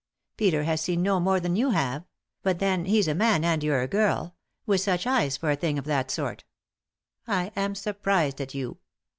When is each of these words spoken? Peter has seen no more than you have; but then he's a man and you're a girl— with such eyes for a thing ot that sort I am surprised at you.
Peter 0.35 0.63
has 0.63 0.81
seen 0.81 1.03
no 1.03 1.19
more 1.19 1.39
than 1.39 1.55
you 1.55 1.69
have; 1.69 2.03
but 2.41 2.57
then 2.57 2.85
he's 2.85 3.07
a 3.07 3.13
man 3.13 3.43
and 3.45 3.63
you're 3.63 3.83
a 3.83 3.87
girl— 3.87 4.35
with 4.65 4.81
such 4.81 5.05
eyes 5.05 5.37
for 5.37 5.51
a 5.51 5.55
thing 5.55 5.77
ot 5.77 5.85
that 5.85 6.09
sort 6.09 6.43
I 7.27 7.51
am 7.55 7.75
surprised 7.75 8.41
at 8.41 8.55
you. 8.55 8.79